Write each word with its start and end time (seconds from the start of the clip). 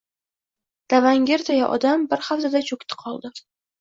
Davangirday 0.93 1.61
odam 1.77 2.07
bir 2.15 2.25
haftada 2.31 2.63
cho`kdi-qoldi 2.71 3.33